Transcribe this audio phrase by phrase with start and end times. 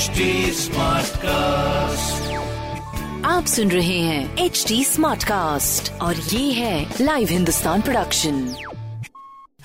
[0.00, 0.20] HD
[1.16, 2.32] cast
[3.26, 8.54] आप सुन रहे हैं एच डी स्मार्ट कास्ट और ये है live Hindustan production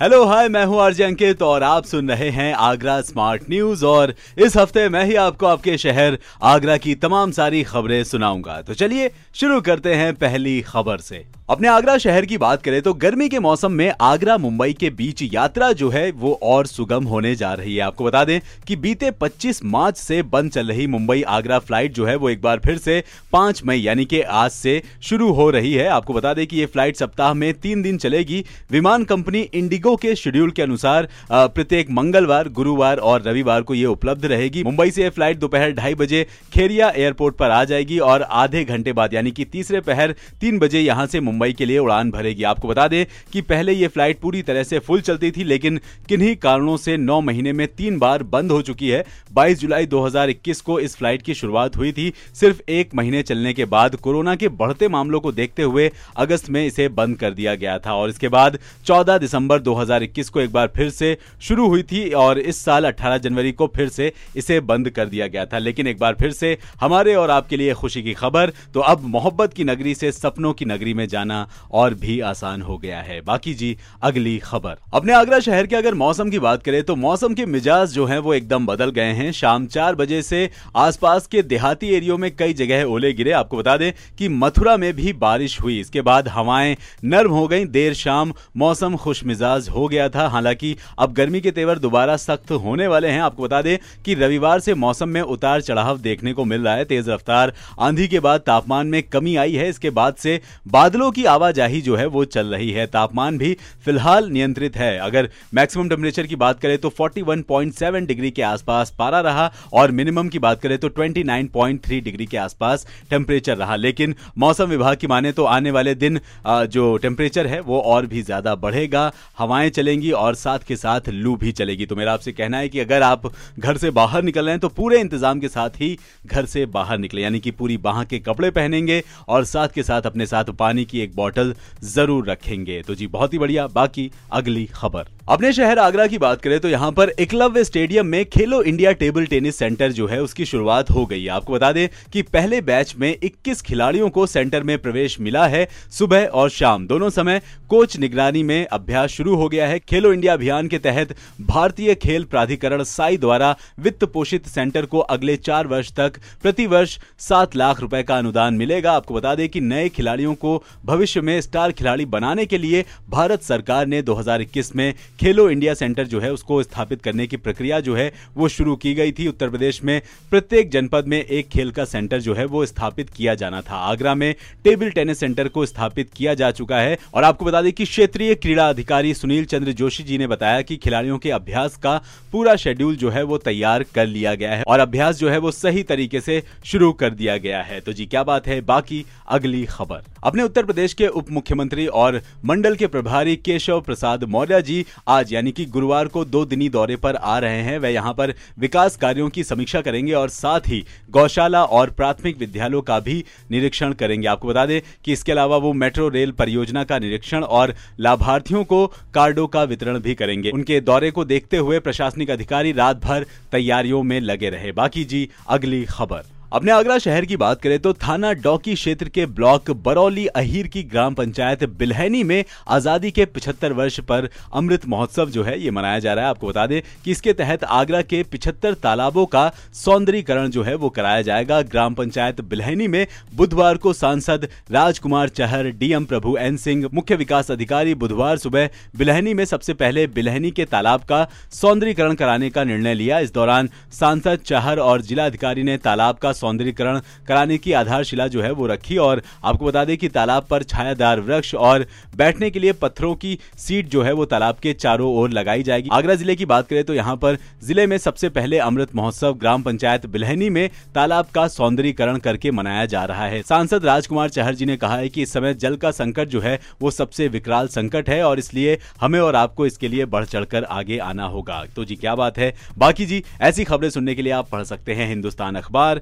[0.01, 4.13] hello hi मैं हूँ आरजे अंकित और आप सुन रहे हैं आगरा स्मार्ट न्यूज़ और
[4.37, 9.11] इस हफ़्ते मैं ही आपको आपके शहर आगरा की तमाम सारी खबरें सुनाऊँगा। तो चलिए
[9.35, 13.39] शुरू करते हैं पहली खबर से। अपने आगरा शहर की बात करें तो गर्मी के
[13.39, 17.75] मौसम में आगरा मुंबई के बीच यात्रा जो है वो और सुगम होने जा रही
[17.75, 21.93] है। आपको बता दें कि बीते 25 मार्च से बंद चल रही मुंबई आगरा फ़्लाइट
[21.93, 23.03] जो है वो एक बार फिर से
[23.33, 26.65] 5 मई यानी कि आज से शुरू हो रही है। आपको बता दें कि ये
[26.65, 32.49] फ़्लाइट सप्ताह में तीन दिन चलेगी। विमान कंपनी इंडिगो के शेड्यूल के अनुसार प्रत्येक मंगलवार,
[32.49, 36.89] गुरुवार और रविवार को ये उपलब्ध रहेगी। मुंबई से यह फ़्लाइट दोपहर ढाई बजे खेरिया
[36.89, 41.07] एयरपोर्ट पर आ जाएगी और आधे घंटे बाद यानी कि तीसरे पहर तीन बजे यहाँ
[41.07, 44.63] से मुंबई के लिए उड़ान भरेगी। आपको बता दें कि पहले ये फ़्लाइट पूरी तरह
[44.63, 48.61] से फुल चलती थी, लेकिन किन्हीं कारणों से नौ महीने में तीन बार बंद हो
[48.61, 49.03] चुकी है।
[49.33, 53.65] 22 जुलाई 2021 को इस फ़्लाइट की शुरुआत हुई थी। सिर्फ़ एक महीने चलने के
[53.65, 57.77] बाद कोरोना के बढ़ते मामलों को देखते हुए अगस्त में इसे बंद कर दिया गया
[57.79, 62.09] था और इसके बाद 14 दिसंबर 2021 को एक बार फिर से शुरू हुई थी
[62.13, 65.87] और इस साल 18 जनवरी को फिर से इसे बंद कर दिया गया था। लेकिन
[65.87, 69.63] एक बार फिर से हमारे और आपके लिए खुशी की खबर तो अब मोहब्बत की
[69.63, 71.24] नगरी से सपनों की नगरी में जाना
[71.71, 75.93] और भी आसान हो गया है। बाकी जी, अगली खबर। अपने आगरा शहर के अगर
[75.93, 79.31] मौसम की बात करें तो मौसम के मिजाज जो है वो एकदम बदल गए हैं।
[79.31, 83.77] शाम चार बजे से आसपास के देहाती एरियो में कई जगह ओले गिरे। आपको बता
[83.77, 88.33] दें कि मथुरा में भी बारिश हुई। इसके बाद हवाएँ नर्म हो गई। देर शाम
[88.57, 93.07] मौसम खुश मिजाज हो गया था। हालाँकि अब गर्मी के तेवर दोबारा सख्त होने वाले
[93.07, 96.73] हैं। आपको बता दें कि रविवार से मौसम में उतार चढ़ाव देखने को मिल रहा
[96.75, 101.11] है। तेज रफ्तार आंधी के बाद तापमान में कमी आई है। इसके बाद से बादलों
[101.15, 103.53] की आवाजाही जो है वो चल रही है, तापमान भी
[103.85, 109.19] फ़िलहाल नियंत्रित है। अगर मैक्सिमम टेम्परेचर की बात करें तो 41.7 डिग्री के आसपास पारा
[109.21, 114.65] रहा और मिनिमम की बात करें तो 29.3 डिग्री के आसपास टेम्परेचर रहा। लेकिन मौसम
[114.67, 119.11] विभाग की माने तो आने वाले दिन जो टेम्परेचर है वो और भी ज़्यादा बढ़ेगा।
[119.37, 122.79] हवाएँ चलेंगी और साथ के साथ लू भी चलेगी। तो मेरा आपसे कहना है कि
[122.79, 126.45] अगर आप घर से बाहर निकल रहे हैं तो पूरे इंतज़ाम के साथ ही घर
[126.47, 130.25] से बाहर निकले, यानी कि पूरी बाह के कपड़े पहनेंगे और साथ के साथ अपने
[130.27, 135.14] साथ पानी की एक बॉटल ज़रूर रखेंगे। तो जी बहुत ही बढ़िया। बाकी अगली खबर।
[135.29, 139.25] अपने शहर आगरा की बात करें तो यहाँ पर एकलव्य स्टेडियम में खेलो इंडिया टेबल
[139.25, 142.93] टेनिस सेंटर जो है उसकी शुरुआत हो गई है। आपको बता दें कि पहले बैच
[142.95, 147.97] में 21 खिलाड़ियों को सेंटर में प्रवेश मिला है सुबह और शाम। दोनों समय कोच
[147.97, 152.83] निगरानी में अभ्यास शुरू हो गया है। खेलो इंडिया अभियान के तहत भारतीय खेल प्राधिकरण
[152.83, 158.03] साई द्वारा वित्त पोषित सेंटर को अगले चार वर्ष तक प्रति वर्ष सात लाख रुपए
[158.03, 162.45] का अनुदान मिलेगा। आपको बता दें कि नए खिलाड़ियों को भविष्य में स्टार खिलाड़ी बनाने
[162.45, 167.27] के लिए भारत सरकार ने 2021 में खेलो इंडिया सेंटर जो है, उसको स्थापित करने
[167.27, 171.23] की प्रक्रिया जो है, वो शुरू की गई थी। उत्तर प्रदेश में प्रत्येक जनपद में
[171.23, 175.19] एक खेल का सेंटर जो है, वो स्थापित किया जाना था। आगरा में टेबल टेनिस
[175.19, 179.13] सेंटर को स्थापित किया जा चुका है। और आपको बता दें कि क्षेत्रीय क्रीड़ा अधिकारी
[179.13, 182.01] सुनील चंद्र जोशी जी ने बताया कि खिलाड़ियों के अभ्यास का
[182.31, 185.51] पूरा शेड्यूल जो है, वो तैयार कर लिया गया है और अभ्यास जो है, वो
[185.51, 188.61] सही तरीके से शुरू कर दिया गया है। तो जी, क्या बात है?
[188.61, 194.23] बाकी अगली खबर। अपने उत्तर प्रदेश के उप मुख्यमंत्री और मंडल के प्रभारी केशव प्रसाद
[194.23, 197.89] मौर्य जी आज यानी कि गुरुवार को दो दिनी दौरे पर आ रहे हैं। वह
[197.89, 202.99] यहाँ पर विकास कार्यों की समीक्षा करेंगे और साथ ही गौशाला और प्राथमिक विद्यालयों का
[202.99, 207.43] भी निरीक्षण करेंगे। आपको बता दें कि इसके अलावा वो मेट्रो रेल परियोजना का निरीक्षण
[207.43, 212.71] और लाभार्थियों को कार्डो का वितरण भी करेंगे। उनके दौरे को देखते हुए प्रशासनिक अधिकारी
[212.71, 217.61] रात भर तैयारियों में लगे रहे। बाकी जी, अगली खबर। अपने आगरा शहर की बात
[217.61, 223.09] करें तो थाना डॉकी क्षेत्र के ब्लॉक बरौली अहीर की ग्राम पंचायत बिलहनी में आज़ादी
[223.11, 226.65] के 75 वर्ष पर अमृत महोत्सव जो है, ये मनाया जा रहा है। आपको बता
[226.67, 231.61] दें कि इसके तहत आगरा के 75 तालाबों का सौंदर्यीकरण जो है, वो कराया जाएगा।
[231.63, 233.05] ग्राम पंचायत बिलहनी में
[233.35, 239.33] बुधवार को सांसद राजकुमार चहर, डीएम प्रभु एन सिंह, मुख्य विकास अधिकारी बुधवार सुबह बिलहनी
[239.33, 244.39] में सबसे पहले बिलहनी के तालाब का सौंदर्यीकरण कराने का निर्णय लिया। इस दौरान सांसद
[244.45, 249.21] चहर और जिलाधिकारी ने तालाब का सौंदर्यकरण कराने की आधारशिला जो है वो रखी और
[249.43, 253.87] आपको बता दें कि तालाब पर छायादार वृक्ष और बैठने के लिए पत्थरों की सीट
[253.87, 256.93] जो है वो तालाब के चारों ओर लगाई जाएगी। आगरा ज़िले की बात करें तो
[256.93, 262.17] यहाँ पर ज़िले में सबसे पहले अमृत महोत्सव ग्राम पंचायत बिलहनी में तालाब का सौंदर्यकरण
[262.19, 265.53] करके मनाया जा रहा है। सांसद राजकुमार चहर जी ने कहा है कि इस समय
[265.55, 269.65] जल का संकट जो है वो सबसे विकराल संकट है और इसलिए हमें और आपको
[269.65, 272.53] इसके लिए बढ़ चढ़कर आगे आना होगा। तो जी, क्या बात है?
[272.77, 276.01] बाकी जी, ऐसी खबरें सुनने के लिए आप पढ़ सकते हैं हिंदुस्तान अखबार